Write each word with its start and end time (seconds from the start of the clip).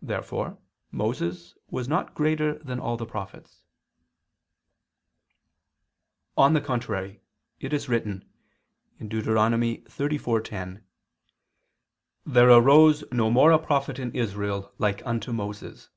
Therefore 0.00 0.56
Moses 0.90 1.58
was 1.68 1.86
not 1.86 2.14
greater 2.14 2.58
than 2.60 2.80
all 2.80 2.96
the 2.96 3.04
prophets. 3.04 3.64
On 6.38 6.54
the 6.54 6.60
contrary, 6.62 7.20
It 7.60 7.74
is 7.74 7.86
written 7.86 8.24
(Deut. 8.98 9.24
34:10): 9.26 10.82
"There 12.24 12.48
arose 12.48 13.04
no 13.12 13.30
more 13.30 13.50
a 13.52 13.58
prophet 13.58 13.98
in 13.98 14.16
Israel 14.16 14.72
like 14.78 15.02
unto 15.04 15.34
Moses." 15.34 15.90